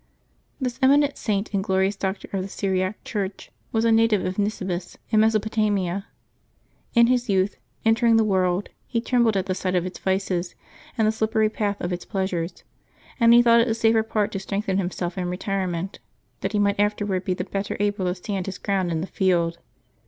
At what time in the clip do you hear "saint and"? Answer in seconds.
1.15-1.63